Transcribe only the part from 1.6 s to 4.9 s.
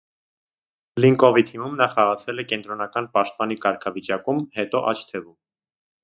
նա խաղացել է կենտրոնական պաշտպանի կարգավիճակում, հետո